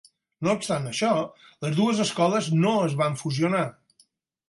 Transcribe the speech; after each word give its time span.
No 0.45 0.55
obstant 0.59 0.87
això, 0.91 1.11
les 1.67 1.77
dues 1.81 2.03
escoles 2.07 2.51
no 2.65 2.75
es 2.89 2.99
van 3.05 3.23
fusionar. 3.25 3.67